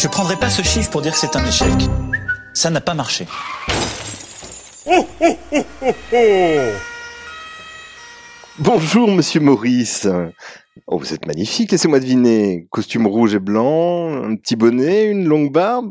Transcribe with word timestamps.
Je 0.00 0.06
prendrai 0.06 0.36
pas 0.36 0.48
ce 0.48 0.62
chiffre 0.62 0.92
pour 0.92 1.02
dire 1.02 1.10
que 1.10 1.18
c'est 1.18 1.34
un 1.34 1.44
échec. 1.44 1.72
Ça 2.54 2.70
n'a 2.70 2.80
pas 2.80 2.94
marché. 2.94 3.26
Bonjour, 8.60 9.10
monsieur 9.10 9.40
Maurice. 9.40 10.06
Oh, 10.86 10.98
vous 10.98 11.12
êtes 11.12 11.26
magnifique, 11.26 11.72
laissez-moi 11.72 11.98
deviner. 11.98 12.68
Costume 12.70 13.08
rouge 13.08 13.34
et 13.34 13.40
blanc, 13.40 14.22
un 14.22 14.36
petit 14.36 14.54
bonnet, 14.54 15.06
une 15.06 15.26
longue 15.26 15.50
barbe. 15.50 15.90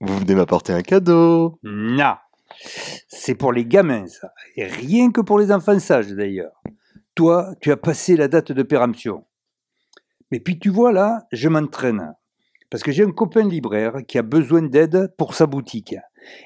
Vous 0.00 0.16
venez 0.20 0.36
m'apporter 0.36 0.72
un 0.72 0.82
cadeau. 0.82 1.58
Non. 1.64 2.14
C'est 3.08 3.34
pour 3.34 3.52
les 3.52 3.64
gamins, 3.64 4.06
ça. 4.06 4.32
Et 4.54 4.66
rien 4.66 5.10
que 5.10 5.20
pour 5.20 5.40
les 5.40 5.50
enfants 5.50 5.80
sages, 5.80 6.12
d'ailleurs. 6.12 6.62
Toi, 7.16 7.56
tu 7.60 7.72
as 7.72 7.76
passé 7.76 8.16
la 8.16 8.28
date 8.28 8.52
de 8.52 8.62
péremption. 8.62 9.24
Mais 10.30 10.38
puis 10.38 10.60
tu 10.60 10.70
vois, 10.70 10.92
là, 10.92 11.26
je 11.32 11.48
m'entraîne. 11.48 12.14
Parce 12.72 12.82
que 12.82 12.90
j'ai 12.90 13.04
un 13.04 13.10
copain 13.10 13.46
libraire 13.46 13.98
qui 14.08 14.16
a 14.16 14.22
besoin 14.22 14.62
d'aide 14.62 15.12
pour 15.18 15.34
sa 15.34 15.44
boutique. 15.44 15.94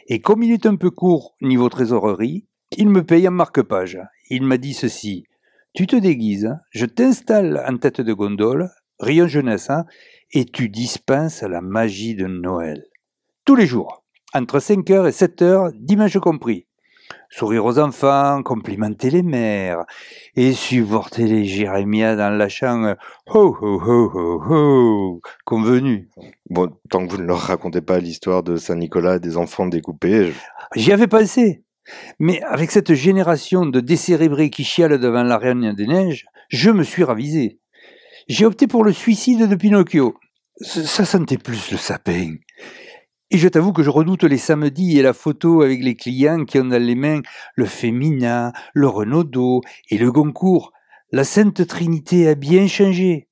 Et 0.09 0.21
comme 0.21 0.43
il 0.43 0.51
est 0.51 0.67
un 0.67 0.75
peu 0.75 0.91
court 0.91 1.37
niveau 1.41 1.69
trésorerie, 1.69 2.49
il 2.77 2.89
me 2.89 3.05
paye 3.05 3.29
en 3.29 3.31
marque-page. 3.31 4.01
Il 4.29 4.43
m'a 4.43 4.59
dit 4.59 4.75
ceci. 4.75 5.23
Tu 5.73 5.87
te 5.87 5.95
déguises, 5.95 6.53
je 6.71 6.85
t'installe 6.85 7.65
en 7.69 7.77
tête 7.77 8.01
de 8.01 8.13
gondole, 8.13 8.71
rayon 8.99 9.29
jeunesse, 9.29 9.71
hein, 9.71 9.85
et 10.33 10.45
tu 10.47 10.69
dispenses 10.69 11.43
la 11.43 11.61
magie 11.61 12.17
de 12.17 12.27
Noël. 12.27 12.83
Tous 13.45 13.55
les 13.55 13.69
jours, 13.69 14.03
entre 14.35 14.59
5h 14.59 15.07
et 15.07 15.13
7h, 15.13 15.79
dimanche 15.79 16.19
compris. 16.19 16.67
Sourire 17.31 17.65
aux 17.65 17.79
enfants, 17.79 18.43
complimenter 18.43 19.11
les 19.11 19.23
mères, 19.23 19.85
et 20.37 20.53
supporter 20.53 21.25
les 21.25 21.45
jérémias 21.45 22.17
dans 22.17 22.31
la 22.31 22.49
chambre 22.49 22.95
ho 23.27 23.57
ho 23.61 23.81
ho 23.85 24.11
ho 24.15 24.43
ho, 24.49 25.21
convenu. 25.45 26.09
Bon, 26.49 26.71
tant 26.89 27.05
que 27.07 27.11
vous 27.11 27.19
ne 27.19 27.27
leur 27.27 27.39
racontez 27.41 27.81
pas 27.81 27.99
l'histoire 27.99 28.43
de 28.43 28.57
Saint-Nicolas 28.57 29.17
et 29.17 29.21
des 29.21 29.37
enfants 29.37 29.67
découpés, 29.67 30.27
je- 30.33 30.81
J'y 30.81 30.93
avais 30.93 31.07
pensé. 31.09 31.63
Mais 32.19 32.43
avec 32.43 32.71
cette 32.73 32.95
génération 32.95 33.65
de 33.67 33.81
décérébrés 33.81 34.51
qui 34.51 34.65
chialent 34.65 34.99
devant 34.99 35.23
la 35.23 35.39
Reine 35.39 35.73
des 35.73 35.87
Neiges, 35.87 36.27
je 36.49 36.71
me 36.71 36.83
suis 36.83 37.05
ravisé. 37.05 37.59
J'ai 38.29 38.45
opté 38.45 38.67
pour 38.67 38.83
le 38.85 38.93
suicide 38.93 39.49
de 39.49 39.55
Pinocchio. 39.55 40.15
Ça 40.61 41.05
sentait 41.05 41.39
plus 41.39 41.71
le 41.71 41.77
sapin. 41.77 42.35
Et 43.37 43.39
je 43.39 43.49
t'avoue 43.49 43.75
que 43.75 43.83
je 43.83 43.91
redoute 43.91 44.25
les 44.25 44.39
samedis 44.39 44.99
et 44.99 45.03
la 45.03 45.13
photo 45.13 45.61
avec 45.61 45.85
les 45.85 45.95
clients 45.95 46.47
qui 46.47 46.59
ont 46.59 46.65
dans 46.65 46.83
les 46.83 46.95
mains 46.95 47.21
le 47.55 47.67
Femina, 47.67 48.55
le 48.73 48.89
Renaudot 48.89 49.61
et 49.91 49.99
le 49.99 50.11
Goncourt. 50.11 50.73
La 51.13 51.23
Sainte 51.23 51.67
Trinité 51.67 52.29
a 52.29 52.35
bien 52.35 52.67
changé. 52.67 53.29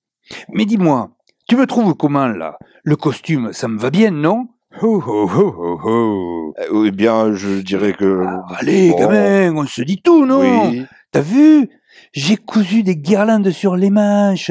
Mais 0.52 0.66
dis-moi, 0.66 1.12
tu 1.48 1.56
me 1.56 1.64
trouves 1.66 1.94
comment 1.94 2.26
là? 2.28 2.58
Le 2.82 2.96
costume, 2.96 3.54
ça 3.54 3.66
me 3.66 3.78
va 3.78 3.88
bien, 3.88 4.10
non? 4.10 4.48
Ho 4.82 5.00
ho 5.00 5.26
ho 5.26 5.54
ho 5.56 5.78
ho 5.82 6.54
Euh, 6.58 6.84
eh 6.86 6.90
bien, 6.90 7.32
je 7.32 7.62
dirais 7.62 7.94
que... 7.94 8.24
ah, 8.26 8.44
allez, 8.58 8.90
Bon. 8.90 8.98
gamin, 8.98 9.56
on 9.56 9.66
se 9.66 9.80
dit 9.80 10.02
tout, 10.04 10.26
non? 10.26 10.40
Oui. 10.68 10.84
T'as 11.12 11.22
vu? 11.22 11.70
J'ai 12.12 12.36
cousu 12.36 12.82
des 12.82 12.96
guirlandes 12.96 13.50
sur 13.50 13.76
les 13.76 13.90
manches. 13.90 14.50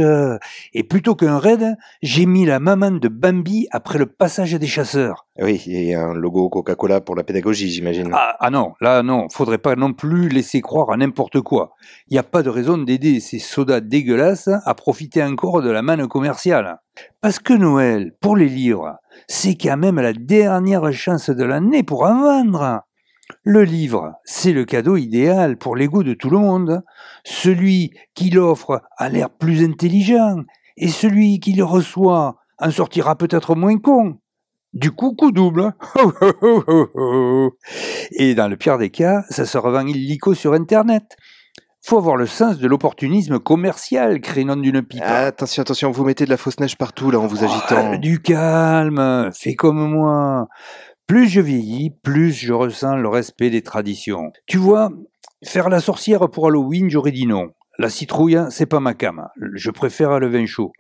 Et 0.74 0.84
plutôt 0.84 1.16
qu'un 1.16 1.38
raid, 1.38 1.76
j'ai 2.02 2.26
mis 2.26 2.46
la 2.46 2.60
maman 2.60 2.92
de 2.92 3.08
Bambi 3.08 3.68
après 3.72 4.00
le 4.00 4.06
passage 4.06 4.54
des 4.54 4.68
chasseurs. 4.68 5.28
Oui, 5.40 5.64
et 5.68 5.96
un 5.96 6.14
logo 6.14 6.50
Coca-Cola 6.50 7.02
pour 7.02 7.16
la 7.16 7.24
pédagogie, 7.24 7.70
j'imagine. 7.70 8.12
Ah, 8.14 8.36
ah 8.40 8.50
non, 8.50 8.74
là 8.82 9.02
non, 9.02 9.28
faudrait 9.30 9.58
pas 9.58 9.76
non 9.76 9.94
plus 9.94 10.30
laisser 10.30 10.62
croire 10.62 10.92
à 10.92 10.98
n'importe 10.98 11.42
quoi. 11.42 11.74
Il 12.08 12.14
n'y 12.14 12.20
a 12.20 12.24
pas 12.24 12.44
de 12.44 12.50
raison 12.50 12.78
d'aider 12.78 13.20
ces 13.20 13.40
sodas 13.40 13.80
dégueulasses 13.80 14.50
à 14.66 14.74
profiter 14.76 15.24
encore 15.24 15.62
de 15.62 15.72
la 15.72 15.82
manne 15.82 16.08
commerciale. 16.08 16.78
Parce 17.22 17.40
que 17.40 17.54
Noël, 17.54 18.14
pour 18.22 18.36
les 18.36 18.50
livres, 18.50 18.98
c'est 19.28 19.56
quand 19.56 19.78
même 19.78 20.00
la 20.00 20.14
dernière 20.14 20.92
chance 20.94 21.30
de 21.30 21.44
l'année 21.44 21.84
pour 21.84 22.04
en 22.04 22.22
vendre. 22.22 22.84
Le 23.44 23.64
livre, 23.64 24.14
c'est 24.26 24.54
le 24.54 24.66
cadeau 24.66 24.98
idéal 24.98 25.58
pour 25.58 25.76
l'ego 25.76 26.04
de 26.04 26.14
tout 26.14 26.30
le 26.30 26.38
monde. 26.38 26.84
Celui 27.24 27.92
qui 28.16 28.30
l'offre 28.30 28.82
a 28.98 29.10
l'air 29.10 29.30
plus 29.30 29.64
intelligent, 29.64 30.38
et 30.78 30.90
celui 30.90 31.40
qui 31.40 31.54
le 31.54 31.64
reçoit 31.64 32.38
en 32.60 32.72
sortira 32.72 33.16
peut-être 33.18 33.56
moins 33.56 33.78
con. 33.78 34.20
Du 34.74 34.92
coup, 34.92 35.14
coup 35.14 35.32
double. 35.32 35.74
Et 38.12 38.34
dans 38.34 38.48
le 38.48 38.58
pire 38.58 38.78
des 38.80 38.90
cas, 38.90 39.24
ça 39.30 39.46
se 39.46 39.58
revend 39.58 39.86
illico 39.86 40.34
sur 40.34 40.54
Internet. 40.54 41.16
Faut 41.86 41.98
avoir 41.98 42.16
le 42.16 42.26
sens 42.26 42.58
de 42.60 42.68
l'opportunisme 42.68 43.40
commercial, 43.40 44.22
crénon 44.22 44.56
d'une 44.56 44.82
pipe. 44.82 45.04
Ah, 45.06 45.26
attention, 45.26 45.62
attention, 45.62 45.92
vous 45.92 46.06
mettez 46.06 46.24
de 46.26 46.30
la 46.30 46.38
fausse 46.38 46.60
neige 46.60 46.78
partout, 46.78 47.12
là, 47.12 47.20
en 47.20 47.28
vous 47.28 47.44
agitant. 47.44 47.92
Ah, 47.94 47.98
du 47.98 48.22
calme, 48.22 49.30
fais 49.34 49.54
comme 49.54 49.92
moi. 49.92 50.48
Plus 51.08 51.28
je 51.28 51.42
vieillis, 51.42 51.90
plus 51.90 52.32
je 52.32 52.54
ressens 52.54 52.96
le 52.96 53.10
respect 53.10 53.50
des 53.50 53.62
traditions. 53.62 54.32
Tu 54.48 54.58
vois, 54.58 54.90
faire 55.44 55.70
la 55.70 55.82
sorcière 55.82 56.30
pour 56.30 56.48
Halloween, 56.48 56.90
j'aurais 56.90 57.12
dit 57.12 57.28
non. 57.28 57.50
La 57.78 57.90
citrouille, 57.90 58.40
c'est 58.50 58.66
pas 58.66 58.80
ma 58.80 58.94
cam. 58.94 59.28
Je 59.54 59.72
préfère 59.72 60.20
le 60.20 60.28
vin 60.28 60.46
chaud. 60.46 60.72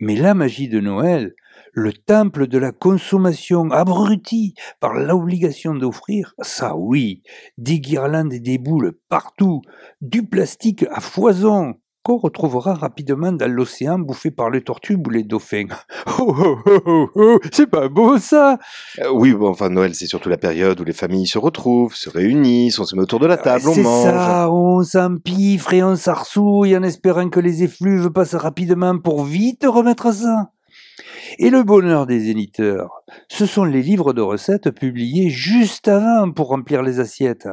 Mais 0.00 0.16
la 0.16 0.34
magie 0.34 0.68
de 0.68 0.80
Noël, 0.80 1.34
le 1.72 1.92
temple 1.92 2.46
de 2.46 2.58
la 2.58 2.72
consommation 2.72 3.70
abrutie 3.70 4.54
par 4.80 4.94
l'obligation 4.94 5.74
d'offrir, 5.74 6.34
ça 6.40 6.76
oui, 6.76 7.22
des 7.56 7.80
guirlandes 7.80 8.32
et 8.32 8.40
des 8.40 8.58
boules 8.58 8.98
partout, 9.08 9.62
du 10.00 10.26
plastique 10.26 10.84
à 10.90 11.00
foison, 11.00 11.74
qu'on 12.04 12.18
retrouvera 12.18 12.74
rapidement 12.74 13.32
dans 13.32 13.50
l'océan 13.50 13.98
bouffé 13.98 14.30
par 14.30 14.50
les 14.50 14.60
tortues 14.60 14.94
ou 15.04 15.10
les 15.10 15.24
dauphins. 15.24 15.66
Oh, 16.18 16.32
oh, 16.38 16.58
oh, 16.66 16.80
oh, 16.86 17.08
oh, 17.16 17.38
c'est 17.52 17.66
pas 17.66 17.88
beau 17.88 18.18
ça 18.18 18.58
Euh, 19.00 19.10
oui, 19.12 19.32
bon, 19.32 19.48
enfin, 19.48 19.68
Noël, 19.70 19.94
c'est 19.94 20.06
surtout 20.06 20.28
la 20.28 20.36
période 20.36 20.80
où 20.80 20.84
les 20.84 20.92
familles 20.92 21.26
se 21.26 21.38
retrouvent, 21.38 21.94
se 21.94 22.08
réunissent, 22.10 22.78
on 22.78 22.84
se 22.84 22.94
met 22.94 23.02
autour 23.02 23.18
de 23.20 23.26
la 23.26 23.36
table, 23.36 23.64
on 23.68 23.74
C'est 23.74 23.82
mange. 23.82 24.04
ça, 24.04 24.50
on 24.52 24.82
s'empiffre 24.84 25.72
et 25.72 25.82
on 25.82 25.96
s'arsouille 25.96 26.76
en 26.76 26.82
espérant 26.82 27.28
que 27.30 27.40
les 27.40 27.62
effluves 27.64 28.10
passent 28.10 28.34
rapidement 28.36 28.98
pour 28.98 29.24
vite 29.24 29.64
remettre 29.66 30.12
ça. 30.14 30.50
Et 31.38 31.50
le 31.50 31.62
bonheur 31.62 32.06
des 32.06 32.28
éditeurs, 32.30 33.02
ce 33.28 33.46
sont 33.46 33.64
les 33.64 33.82
livres 33.82 34.12
de 34.12 34.20
recettes 34.22 34.70
publiés 34.70 35.30
juste 35.30 35.88
avant 35.88 36.30
pour 36.30 36.48
remplir 36.48 36.82
les 36.82 37.00
assiettes. 37.00 37.48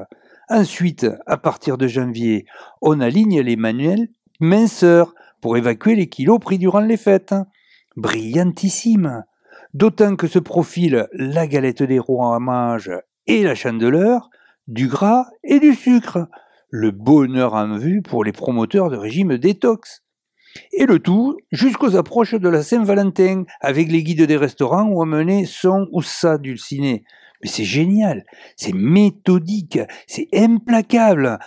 Ensuite, 0.50 1.08
à 1.26 1.38
partir 1.38 1.78
de 1.78 1.88
janvier, 1.88 2.46
on 2.82 3.00
aligne 3.00 3.40
les 3.42 3.56
manuels 3.56 4.10
minceurs 4.42 5.14
pour 5.40 5.56
évacuer 5.56 5.96
les 5.96 6.08
kilos 6.08 6.40
pris 6.40 6.58
durant 6.58 6.82
les 6.82 6.98
fêtes. 6.98 7.36
Brillantissime. 7.96 9.24
D'autant 9.74 10.18
que 10.18 10.28
se 10.28 10.40
profilent 10.40 11.08
la 11.14 11.48
galette 11.48 11.84
des 11.84 12.00
rois 12.00 12.36
à 12.36 12.40
mage 12.40 12.92
et 13.28 13.44
la 13.44 13.56
chandeleur, 13.56 14.30
du 14.68 14.88
gras 14.88 15.28
et 15.44 15.60
du 15.60 15.74
sucre. 15.74 16.28
Le 16.70 16.92
bonheur 16.92 17.54
en 17.54 17.78
vue 17.78 18.02
pour 18.02 18.24
les 18.24 18.32
promoteurs 18.32 18.90
de 18.90 18.98
régime 18.98 19.38
détox. 19.38 20.04
Et 20.74 20.86
le 20.86 21.00
tout 21.00 21.38
jusqu'aux 21.52 21.96
approches 21.96 22.36
de 22.36 22.50
la 22.50 22.64
Saint-Valentin, 22.64 23.46
avec 23.62 23.90
les 23.90 24.04
guides 24.04 24.24
des 24.24 24.38
restaurants 24.38 24.90
où 24.90 25.02
amener 25.02 25.46
son 25.46 25.88
ou 25.92 26.02
ça 26.02 26.38
dulciné. 26.38 27.04
Mais 27.42 27.50
c'est 27.50 27.64
génial, 27.64 28.26
c'est 28.56 28.74
méthodique, 28.74 29.80
c'est 30.08 30.28
implacable. 30.34 31.40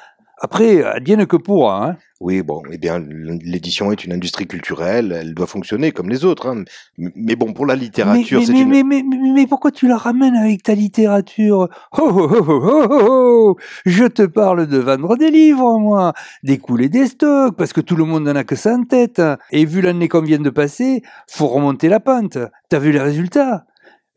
Après, 0.44 0.82
advienne 0.82 1.24
que 1.24 1.38
pourra. 1.38 1.88
Hein. 1.88 1.96
Oui, 2.20 2.42
bon, 2.42 2.60
eh 2.70 2.76
bien, 2.76 2.98
l'édition 2.98 3.90
est 3.92 4.04
une 4.04 4.12
industrie 4.12 4.46
culturelle, 4.46 5.16
elle 5.18 5.32
doit 5.32 5.46
fonctionner 5.46 5.90
comme 5.90 6.10
les 6.10 6.26
autres. 6.26 6.48
hein. 6.48 6.64
Mais 6.98 7.34
bon, 7.34 7.54
pour 7.54 7.64
la 7.64 7.74
littérature, 7.76 8.42
c'est 8.44 8.52
mais, 8.52 8.60
une... 8.60 8.68
mais, 8.68 8.82
mais, 8.82 9.02
mais, 9.08 9.32
mais 9.32 9.46
pourquoi 9.46 9.70
tu 9.70 9.88
la 9.88 9.96
ramènes 9.96 10.36
avec 10.36 10.62
ta 10.62 10.74
littérature? 10.74 11.70
Oh, 11.96 12.10
oh, 12.14 12.28
oh, 12.30 12.58
oh, 12.60 12.98
oh, 13.00 13.56
Je 13.86 14.04
te 14.04 14.20
parle 14.22 14.66
de 14.66 14.76
vendre 14.76 15.16
des 15.16 15.30
livres, 15.30 15.78
moi, 15.78 16.12
d'écouler 16.42 16.90
des 16.90 17.06
stocks, 17.06 17.56
parce 17.56 17.72
que 17.72 17.80
tout 17.80 17.96
le 17.96 18.04
monde 18.04 18.24
n'en 18.24 18.36
a 18.36 18.44
que 18.44 18.54
ça 18.54 18.74
en 18.74 18.84
tête. 18.84 19.22
Et 19.50 19.64
vu 19.64 19.80
l'année 19.80 20.08
qu'on 20.08 20.20
vient 20.20 20.38
de 20.38 20.50
passer, 20.50 21.00
faut 21.26 21.46
remonter 21.46 21.88
la 21.88 22.00
pente. 22.00 22.36
T'as 22.68 22.78
vu 22.80 22.92
les 22.92 23.00
résultats? 23.00 23.64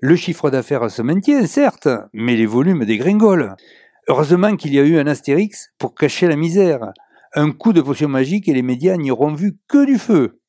Le 0.02 0.18
chiffre 0.18 0.50
d'affaires 0.50 0.92
se 0.92 1.02
maintient, 1.02 1.48
certes, 1.48 1.88
mais 2.13 2.36
les 2.36 2.46
volumes 2.46 2.84
dégringolent. 2.84 3.56
Heureusement 4.07 4.56
qu'il 4.56 4.74
y 4.74 4.80
a 4.80 4.83
eu 4.83 4.98
un 4.98 5.07
Astérix 5.07 5.69
pour 5.77 5.94
cacher 5.94 6.27
la 6.27 6.36
misère. 6.36 6.94
Un 7.36 7.51
coup 7.51 7.74
de 7.74 7.81
potion 7.81 8.07
magique 8.07 8.48
et 8.48 8.54
les 8.54 8.62
médias 8.62 8.95
n'y 8.98 9.12
auront 9.12 9.33
vu 9.33 9.57
que 9.68 9.86
du 9.86 9.98
feu. 9.98 10.39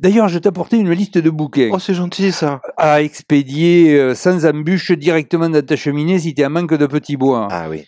D'ailleurs, 0.00 0.28
je 0.28 0.38
t'apportais 0.38 0.78
une 0.78 0.90
liste 0.90 1.18
de 1.18 1.30
bouquins 1.30 1.70
Oh, 1.72 1.78
c'est 1.78 1.94
gentil, 1.94 2.32
ça 2.32 2.60
à 2.76 3.02
expédier 3.02 3.96
euh, 3.96 4.14
sans 4.16 4.44
embûche 4.44 4.90
directement 4.90 5.48
dans 5.48 5.64
ta 5.64 5.76
cheminée 5.76 6.18
si 6.18 6.34
tu 6.34 6.44
en 6.44 6.50
manque 6.50 6.74
de 6.74 6.86
petits 6.86 7.16
bois. 7.16 7.46
Ah 7.50 7.68
oui. 7.70 7.84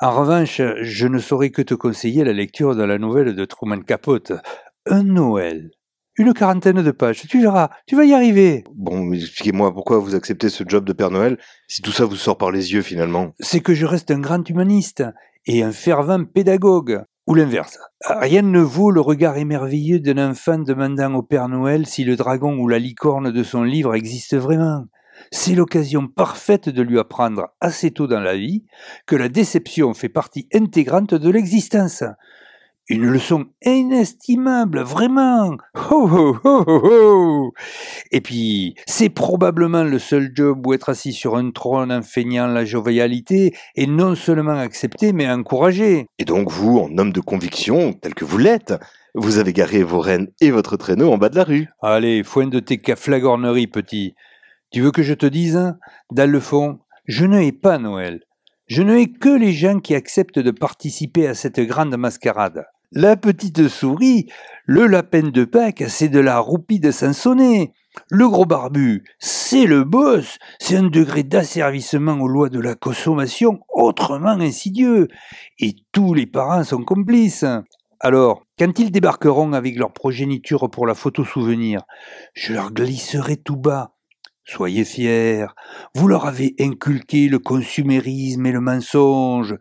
En 0.00 0.10
revanche, 0.10 0.60
je 0.80 1.06
ne 1.06 1.18
saurais 1.18 1.50
que 1.50 1.62
te 1.62 1.74
conseiller 1.74 2.24
la 2.24 2.32
lecture 2.32 2.74
de 2.74 2.82
la 2.82 2.98
nouvelle 2.98 3.36
de 3.36 3.44
Truman 3.44 3.82
Capote, 3.82 4.32
Un 4.86 5.04
Noël. 5.04 5.70
Une 6.20 6.34
quarantaine 6.34 6.82
de 6.82 6.90
pages, 6.90 7.26
tu 7.26 7.40
verras, 7.40 7.70
tu 7.86 7.96
vas 7.96 8.04
y 8.04 8.12
arriver. 8.12 8.62
Bon, 8.74 9.02
mais 9.02 9.22
expliquez-moi 9.22 9.72
pourquoi 9.72 10.00
vous 10.00 10.14
acceptez 10.14 10.50
ce 10.50 10.64
job 10.68 10.84
de 10.84 10.92
Père 10.92 11.10
Noël 11.10 11.38
si 11.66 11.80
tout 11.80 11.92
ça 11.92 12.04
vous 12.04 12.16
sort 12.16 12.36
par 12.36 12.50
les 12.50 12.74
yeux 12.74 12.82
finalement. 12.82 13.32
C'est 13.40 13.60
que 13.60 13.72
je 13.72 13.86
reste 13.86 14.10
un 14.10 14.20
grand 14.20 14.46
humaniste 14.46 15.02
et 15.46 15.62
un 15.62 15.72
fervent 15.72 16.26
pédagogue. 16.26 17.04
ou 17.26 17.34
l'inverse. 17.34 17.78
Rien 18.06 18.42
ne 18.42 18.60
vaut 18.60 18.90
le 18.90 19.00
regard 19.00 19.38
émerveillé 19.38 19.98
d'un 19.98 20.30
enfant 20.32 20.58
demandant 20.58 21.14
au 21.14 21.22
Père 21.22 21.48
Noël 21.48 21.86
si 21.86 22.04
le 22.04 22.16
dragon 22.16 22.58
ou 22.58 22.68
la 22.68 22.78
licorne 22.78 23.32
de 23.32 23.42
son 23.42 23.62
livre 23.62 23.94
existe 23.94 24.36
vraiment. 24.36 24.84
C'est 25.30 25.54
l'occasion 25.54 26.06
parfaite 26.06 26.68
de 26.68 26.82
lui 26.82 26.98
apprendre 26.98 27.48
assez 27.62 27.92
tôt 27.92 28.06
dans 28.06 28.20
la 28.20 28.36
vie 28.36 28.66
que 29.06 29.16
la 29.16 29.30
déception 29.30 29.94
fait 29.94 30.10
partie 30.10 30.48
intégrante 30.52 31.14
de 31.14 31.30
l'existence. 31.30 32.04
Une 32.88 33.06
leçon 33.06 33.46
inestimable, 33.64 34.80
vraiment. 34.80 35.50
Ho, 35.74 36.08
ho, 36.08 36.36
ho, 36.42 36.64
ho, 36.66 36.80
ho. 36.84 37.52
Et 38.10 38.20
puis, 38.20 38.74
c'est 38.86 39.10
probablement 39.10 39.84
le 39.84 39.98
seul 40.00 40.32
job 40.34 40.66
où 40.66 40.74
être 40.74 40.88
assis 40.88 41.12
sur 41.12 41.36
un 41.36 41.50
trône 41.52 41.92
en 41.92 42.02
feignant 42.02 42.48
la 42.48 42.64
jovialité 42.64 43.54
est 43.76 43.86
non 43.86 44.16
seulement 44.16 44.58
accepté, 44.58 45.12
mais 45.12 45.30
encouragé. 45.30 46.06
Et 46.18 46.24
donc 46.24 46.50
vous, 46.50 46.78
en 46.78 46.98
homme 46.98 47.12
de 47.12 47.20
conviction, 47.20 47.92
tel 47.92 48.14
que 48.14 48.24
vous 48.24 48.38
l'êtes, 48.38 48.74
vous 49.14 49.38
avez 49.38 49.52
garé 49.52 49.82
vos 49.82 50.00
rennes 50.00 50.28
et 50.40 50.50
votre 50.50 50.76
traîneau 50.76 51.12
en 51.12 51.18
bas 51.18 51.28
de 51.28 51.36
la 51.36 51.44
rue. 51.44 51.68
Allez, 51.82 52.22
foin 52.24 52.46
de 52.46 52.60
tes 52.60 52.80
flagorneries, 52.96 53.66
petit. 53.66 54.14
Tu 54.72 54.80
veux 54.80 54.92
que 54.92 55.02
je 55.02 55.14
te 55.14 55.26
dise, 55.26 55.74
dans 56.12 56.30
le 56.30 56.40
fond, 56.40 56.80
je 57.06 57.24
ne 57.24 57.40
hais 57.40 57.52
pas 57.52 57.78
Noël. 57.78 58.20
Je 58.70 58.82
ne 58.82 58.96
hais 58.96 59.08
que 59.08 59.28
les 59.28 59.52
gens 59.52 59.80
qui 59.80 59.96
acceptent 59.96 60.38
de 60.38 60.52
participer 60.52 61.26
à 61.26 61.34
cette 61.34 61.58
grande 61.58 61.96
mascarade. 61.96 62.66
La 62.92 63.16
petite 63.16 63.66
souris, 63.66 64.30
le 64.64 64.86
lapin 64.86 65.24
de 65.24 65.44
Pâques, 65.44 65.82
c'est 65.88 66.08
de 66.08 66.20
la 66.20 66.38
roupie 66.38 66.78
de 66.78 66.92
Sansonnet. 66.92 67.72
Le 68.12 68.28
gros 68.28 68.44
barbu, 68.44 69.02
c'est 69.18 69.66
le 69.66 69.82
boss, 69.82 70.38
c'est 70.60 70.76
un 70.76 70.88
degré 70.88 71.24
d'asservissement 71.24 72.20
aux 72.20 72.28
lois 72.28 72.48
de 72.48 72.60
la 72.60 72.76
consommation 72.76 73.58
autrement 73.74 74.38
insidieux. 74.38 75.08
Et 75.58 75.74
tous 75.90 76.14
les 76.14 76.26
parents 76.26 76.62
sont 76.62 76.84
complices. 76.84 77.44
Alors, 77.98 78.44
quand 78.56 78.78
ils 78.78 78.92
débarqueront 78.92 79.52
avec 79.52 79.76
leur 79.76 79.92
progéniture 79.92 80.70
pour 80.70 80.86
la 80.86 80.94
photo 80.94 81.24
souvenir, 81.24 81.82
je 82.34 82.52
leur 82.52 82.72
glisserai 82.72 83.36
tout 83.36 83.56
bas. 83.56 83.96
Soyez 84.52 84.84
fiers, 84.84 85.46
vous 85.94 86.08
leur 86.08 86.26
avez 86.26 86.56
inculqué 86.58 87.28
le 87.28 87.38
consumérisme 87.38 88.44
et 88.46 88.50
le 88.50 88.60
mensonge. 88.60 89.54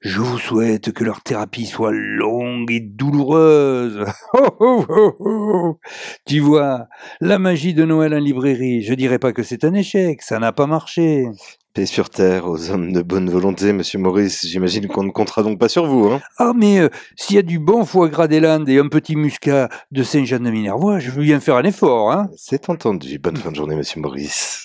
Je 0.00 0.20
vous 0.20 0.38
souhaite 0.38 0.92
que 0.92 1.04
leur 1.04 1.22
thérapie 1.22 1.66
soit 1.66 1.92
longue 1.92 2.70
et 2.70 2.80
douloureuse. 2.80 4.04
Oh, 4.34 4.84
oh, 4.88 5.14
oh. 5.18 5.78
Tu 6.26 6.40
vois, 6.40 6.88
la 7.20 7.38
magie 7.38 7.74
de 7.74 7.84
Noël 7.84 8.14
en 8.14 8.18
librairie, 8.18 8.82
je 8.82 8.94
dirais 8.94 9.18
pas 9.18 9.32
que 9.32 9.42
c'est 9.42 9.64
un 9.64 9.74
échec, 9.74 10.22
ça 10.22 10.38
n'a 10.38 10.52
pas 10.52 10.66
marché. 10.66 11.26
Paix 11.74 11.86
sur 11.86 12.10
terre 12.10 12.46
aux 12.46 12.70
hommes 12.70 12.92
de 12.92 13.02
bonne 13.02 13.30
volonté, 13.30 13.72
monsieur 13.72 13.98
Maurice. 13.98 14.46
J'imagine 14.46 14.88
qu'on 14.88 15.04
ne 15.04 15.10
comptera 15.10 15.42
donc 15.42 15.58
pas 15.58 15.68
sur 15.68 15.86
vous, 15.86 16.06
hein 16.10 16.20
Ah, 16.38 16.52
mais 16.54 16.80
euh, 16.80 16.88
s'il 17.16 17.36
y 17.36 17.38
a 17.38 17.42
du 17.42 17.58
bon 17.58 17.84
foie 17.84 18.08
gras 18.08 18.28
des 18.28 18.40
Landes 18.40 18.68
et 18.68 18.78
un 18.78 18.88
petit 18.88 19.16
muscat 19.16 19.68
de 19.90 20.02
Saint-Jean 20.02 20.40
de 20.40 20.50
Minervois, 20.50 20.98
je 20.98 21.10
veux 21.10 21.22
bien 21.22 21.40
faire 21.40 21.56
un 21.56 21.64
effort, 21.64 22.12
hein 22.12 22.28
C'est 22.36 22.68
entendu. 22.68 23.18
Bonne 23.18 23.36
fin 23.36 23.50
de 23.50 23.56
journée, 23.56 23.74
monsieur 23.76 24.00
Maurice. 24.00 24.64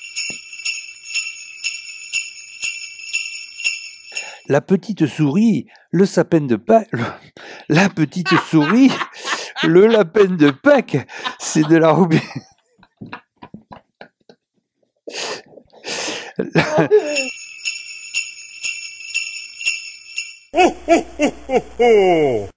La 4.50 4.62
petite 4.62 5.08
souris, 5.08 5.68
le 5.92 6.06
sapin 6.06 6.40
de 6.42 6.56
Pâques, 6.56 6.90
la 7.70 7.90
petite 7.90 8.34
souris, 8.50 8.92
le 9.64 9.88
lapin 9.88 10.26
de 10.26 10.52
Pâques, 10.52 11.06
c'est 11.38 11.68
de 11.68 11.76
la 11.76 11.92
roubie. 11.92 12.22
ho, 20.54 20.76
ho, 20.88 21.34
ho, 21.50 21.62
ho. 21.80 22.48